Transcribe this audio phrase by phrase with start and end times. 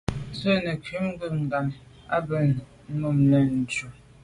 [0.35, 1.79] Ntù’ nekum ngu’ gham nà
[2.15, 2.39] à be
[2.99, 3.87] num mo’ le’njù.